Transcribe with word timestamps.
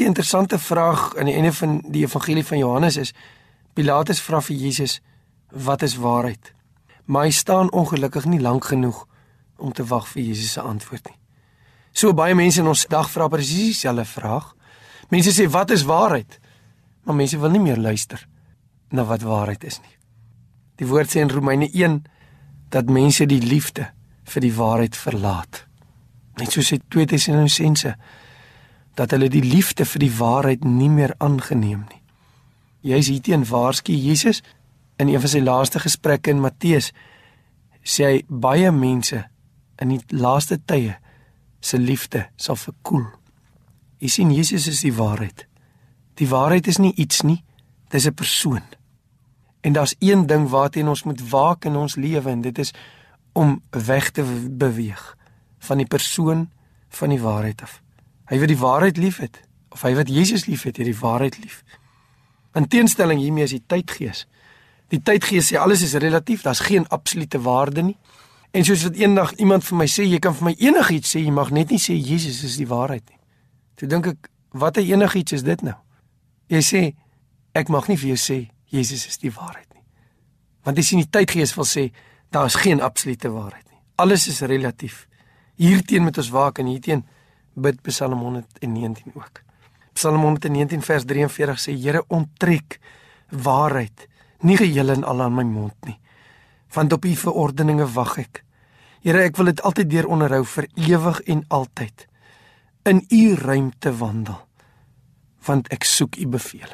Die 0.00 0.06
interessante 0.08 0.58
vraag 0.58 1.16
aan 1.16 1.28
die 1.28 1.34
einde 1.34 1.52
van 1.52 1.82
die 1.92 2.06
evangelie 2.06 2.44
van 2.46 2.58
Johannes 2.58 2.96
is 2.96 3.10
Pilatus 3.76 4.20
vra 4.24 4.40
vir 4.40 4.56
Jesus, 4.56 5.00
"Wat 5.50 5.82
is 5.82 5.96
waarheid?" 5.96 6.54
Maar 7.04 7.22
hy 7.22 7.30
staan 7.30 7.72
ongelukkig 7.72 8.24
nie 8.24 8.40
lank 8.40 8.64
genoeg 8.64 9.06
om 9.56 9.72
te 9.72 9.84
wag 9.84 10.08
vir 10.08 10.22
Jesus 10.22 10.52
se 10.52 10.60
antwoord 10.60 11.08
nie. 11.08 11.18
So 11.92 12.14
baie 12.14 12.34
mense 12.34 12.60
in 12.60 12.66
ons 12.66 12.86
dag 12.86 13.10
vra 13.10 13.28
presies 13.28 13.66
dieselfde 13.66 14.04
vraag. 14.04 14.54
Mense 15.08 15.42
sê, 15.42 15.50
"Wat 15.50 15.70
is 15.70 15.82
waarheid?" 15.82 16.40
Maar 17.04 17.14
mense 17.14 17.38
wil 17.38 17.50
nie 17.50 17.60
meer 17.60 17.78
luister 17.78 18.28
na 18.90 19.04
wat 19.04 19.22
waarheid 19.22 19.64
is 19.64 19.80
nie. 19.80 19.96
Die 20.76 20.86
woord 20.86 21.10
sê 21.10 21.20
in 21.20 21.30
Romeine 21.30 21.68
1 21.72 22.04
dat 22.68 22.90
mense 22.90 23.26
die 23.26 23.42
liefde 23.42 23.90
vir 24.24 24.40
die 24.40 24.54
waarheid 24.54 24.96
verlaat. 24.96 25.66
Net 26.36 26.52
soos 26.52 26.70
hy 26.70 26.80
2 26.88 27.06
Tessalonisense 27.06 27.96
dat 29.00 29.14
hulle 29.16 29.30
die 29.32 29.44
liefde 29.44 29.86
vir 29.88 30.04
die 30.04 30.12
waarheid 30.12 30.64
nie 30.68 30.90
meer 30.92 31.14
aangeneem 31.24 31.86
nie. 31.88 32.02
Jy's 32.92 33.08
hierteen 33.08 33.46
waarsku 33.48 33.96
Jesus 33.96 34.42
in 35.00 35.08
een 35.08 35.20
van 35.20 35.32
sy 35.32 35.40
laaste 35.40 35.80
gesprekke 35.80 36.34
in 36.34 36.42
Matteus 36.44 36.90
sê 37.80 38.10
hy 38.10 38.18
baie 38.28 38.68
mense 38.76 39.22
in 39.80 39.94
die 39.94 40.20
laaste 40.20 40.60
tye 40.68 40.98
se 41.64 41.80
liefde 41.80 42.26
sal 42.36 42.60
verkoel. 42.60 43.06
Jy 44.00 44.12
sien 44.12 44.32
Jesus 44.36 44.68
is 44.68 44.84
die 44.84 44.92
waarheid. 44.96 45.46
Die 46.20 46.28
waarheid 46.28 46.68
is 46.68 46.80
nie 46.80 46.92
iets 46.96 47.22
nie, 47.24 47.40
dis 47.88 48.06
'n 48.06 48.14
persoon. 48.14 48.64
En 49.60 49.72
daar's 49.72 49.96
een 49.98 50.26
ding 50.26 50.48
waarteen 50.48 50.88
ons 50.88 51.04
moet 51.04 51.28
waak 51.30 51.64
in 51.64 51.76
ons 51.76 51.96
lewe 51.96 52.30
en 52.30 52.40
dit 52.40 52.58
is 52.58 52.72
om 53.32 53.62
weg 53.70 54.10
te 54.10 54.22
beweeg 54.50 55.16
van 55.58 55.76
die 55.76 55.86
persoon 55.86 56.50
van 56.88 57.08
die 57.08 57.20
waarheid 57.20 57.62
af. 57.62 57.82
Hy 58.30 58.38
wat 58.38 58.50
die 58.52 58.58
waarheid 58.58 58.98
liefhet 59.00 59.40
of 59.70 59.82
hy 59.86 59.94
wat 59.98 60.10
Jesus 60.10 60.46
liefhet, 60.46 60.78
het 60.78 60.86
die 60.86 60.98
waarheid 60.98 61.38
lief. 61.38 61.62
In 62.58 62.66
teenstelling 62.66 63.20
hiermee 63.22 63.46
is 63.46 63.54
die 63.54 63.62
tydgees. 63.66 64.24
Die 64.90 64.98
tydgees 65.02 65.50
sê 65.50 65.58
alles 65.58 65.84
is 65.86 65.94
relatief, 66.02 66.42
daar's 66.42 66.62
geen 66.66 66.86
absolute 66.90 67.38
waarde 67.42 67.84
nie. 67.92 67.96
En 68.50 68.66
soos 68.66 68.82
wat 68.88 68.98
eendag 68.98 69.36
iemand 69.38 69.66
vir 69.66 69.78
my 69.78 69.86
sê, 69.86 70.06
jy 70.06 70.18
kan 70.22 70.34
vir 70.34 70.48
my 70.48 70.54
enigiets 70.58 71.14
sê, 71.14 71.22
jy 71.22 71.34
mag 71.34 71.52
net 71.54 71.70
nie 71.70 71.78
sê 71.78 71.94
Jesus 71.94 72.42
is 72.46 72.56
die 72.58 72.66
waarheid 72.66 73.06
nie. 73.06 73.18
Toe 73.78 73.88
dink 73.90 74.10
ek, 74.10 74.30
watter 74.58 74.82
enigiets 74.82 75.38
is 75.38 75.46
dit 75.46 75.62
nou? 75.62 75.76
Jy 76.50 76.62
sê 76.66 76.82
ek 77.54 77.70
mag 77.70 77.86
nie 77.90 77.98
vir 77.98 78.14
jou 78.14 78.18
sê 78.18 78.40
Jesus 78.70 79.06
is 79.06 79.22
die 79.22 79.30
waarheid 79.34 79.68
nie. 79.74 79.84
Want 80.66 80.78
dis 80.78 80.90
in 80.94 81.02
die 81.02 81.10
tydgees 81.10 81.54
wil 81.58 81.66
sê 81.66 81.88
daar 82.34 82.50
is 82.50 82.58
geen 82.58 82.82
absolute 82.82 83.30
waarheid 83.30 83.66
nie. 83.70 83.78
Alles 84.02 84.26
is 84.30 84.42
relatief. 84.42 85.06
Hierteen 85.58 86.02
moet 86.06 86.18
ons 86.18 86.30
waak 86.34 86.58
en 86.58 86.70
hierteen 86.70 87.04
bid 87.54 87.82
Psalm 87.82 88.20
119 88.20 89.12
ook. 89.14 89.42
Psalm 89.92 90.22
119 90.22 90.82
vers 90.82 91.04
43 91.04 91.58
sê 91.60 91.74
Here 91.74 92.04
onttrek 92.08 92.80
waarheid 93.30 94.08
nie 94.40 94.56
geheel 94.56 94.88
en 94.90 95.04
al 95.04 95.22
aan 95.22 95.34
my 95.34 95.44
mond 95.44 95.74
nie 95.86 95.98
want 96.70 96.92
op 96.92 97.04
u 97.04 97.14
verordeninge 97.16 97.86
wag 97.92 98.16
ek. 98.22 98.44
Here, 99.02 99.24
ek 99.24 99.38
wil 99.40 99.50
dit 99.50 99.62
altyd 99.66 99.90
deur 99.90 100.06
onderhou 100.12 100.44
vir 100.46 100.68
ewig 100.78 101.20
en 101.32 101.42
altyd 101.48 102.06
in 102.88 103.02
u 103.08 103.34
ruimte 103.34 103.92
wandel 103.96 104.38
want 105.46 105.70
ek 105.72 105.86
soek 105.88 106.18
u 106.20 106.26
beveel. 106.28 106.68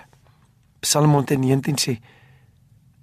Psalm 0.83 1.13
119 1.15 1.79
sê 1.79 1.95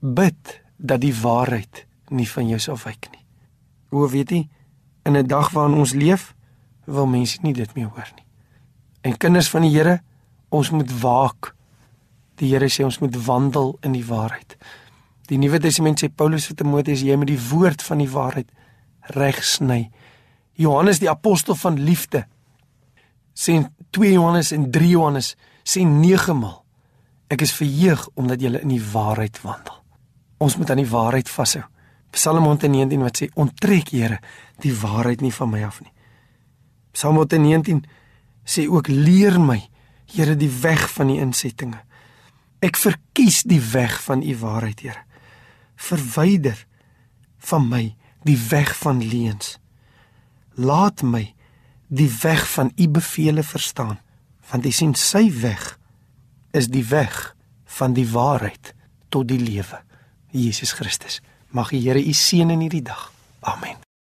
bid 0.04 0.58
dat 0.78 1.00
die 1.02 1.14
waarheid 1.16 1.86
nie 2.12 2.28
van 2.28 2.50
jou 2.52 2.60
sal 2.60 2.78
wyk 2.84 3.08
nie. 3.14 3.24
O, 3.96 4.04
weet 4.12 4.32
jy, 4.36 4.42
in 5.08 5.18
'n 5.18 5.28
dag 5.28 5.50
waarin 5.56 5.80
ons 5.80 5.94
leef, 5.94 6.36
wil 6.86 7.08
mense 7.08 7.40
nie 7.42 7.54
dit 7.54 7.76
meer 7.76 7.90
hoor 7.94 8.10
nie. 8.16 8.26
En 9.04 9.18
kinders 9.18 9.50
van 9.52 9.66
die 9.66 9.72
Here, 9.74 10.00
ons 10.50 10.70
moet 10.72 10.92
waak. 11.02 11.54
Die 12.40 12.52
Here 12.54 12.70
sê 12.72 12.86
ons 12.86 13.00
moet 13.00 13.16
wandel 13.26 13.78
in 13.84 13.96
die 13.96 14.06
waarheid. 14.06 14.58
Die 15.32 15.40
Nuwe 15.40 15.60
Testament 15.64 16.02
sê 16.02 16.10
Paulus 16.10 16.48
vir 16.50 16.58
Timoteus 16.60 17.04
jy 17.04 17.16
moet 17.20 17.32
die 17.32 17.42
woord 17.50 17.84
van 17.86 18.04
die 18.04 18.10
waarheid 18.12 18.50
reg 19.16 19.40
sny. 19.44 19.88
Johannes 20.60 21.00
die 21.02 21.10
apostel 21.10 21.56
van 21.60 21.80
liefde 21.80 22.26
sê 23.34 23.58
2 23.96 24.12
Johannes 24.14 24.52
en 24.54 24.68
3 24.72 24.90
Johannes 24.90 25.34
sê 25.64 25.86
9 25.88 26.36
maal 26.38 26.60
ek 27.34 27.46
is 27.46 27.56
verheug 27.56 28.04
omdat 28.20 28.44
jy 28.44 28.52
in 28.60 28.76
die 28.76 28.84
waarheid 28.94 29.40
wandel. 29.42 29.80
Ons 30.44 30.58
moet 30.60 30.70
aan 30.70 30.82
die 30.84 30.90
waarheid 30.90 31.30
vashou. 31.32 31.64
Psalm 32.14 32.46
119 32.46 33.02
wat 33.02 33.22
sê 33.22 33.30
onttrek 33.40 33.90
Here 33.96 34.20
die 34.62 34.74
waarheid 34.76 35.24
nie 35.24 35.34
van 35.34 35.50
my 35.50 35.64
af 35.66 35.80
nie. 35.82 35.93
Psalm 36.94 37.18
119 37.22 37.84
sê 38.46 38.68
ook 38.70 38.88
leer 38.88 39.40
my 39.42 39.62
Here 40.14 40.36
die 40.38 40.52
weg 40.62 40.84
van 40.94 41.10
die 41.10 41.18
insettinge. 41.24 41.80
Ek 42.62 42.78
verkies 42.78 43.42
die 43.50 43.62
weg 43.74 43.96
van 44.04 44.22
u 44.22 44.36
waarheid 44.38 44.84
Here 44.86 45.02
verwyder 45.84 46.66
van 47.38 47.68
my 47.68 47.96
die 48.24 48.38
weg 48.50 48.76
van 48.78 49.02
leuns. 49.04 49.58
Laat 50.56 51.02
my 51.02 51.34
die 51.88 52.10
weg 52.22 52.46
van 52.50 52.72
u 52.76 52.88
beveel 52.90 53.44
verstaan, 53.44 54.00
want 54.50 54.66
u 54.66 54.72
sien 54.72 54.94
sy 54.96 55.28
weg 55.42 55.78
is 56.52 56.70
die 56.72 56.86
weg 56.88 57.34
van 57.80 57.94
die 57.98 58.08
waarheid 58.10 58.74
tot 59.10 59.28
die 59.28 59.42
lewe. 59.42 59.82
Jesus 60.32 60.74
Christus. 60.74 61.22
Mag 61.50 61.74
die 61.74 61.84
Here 61.86 62.02
u 62.02 62.14
seën 62.14 62.50
in 62.50 62.66
hierdie 62.66 62.86
dag. 62.86 63.12
Amen. 63.42 63.93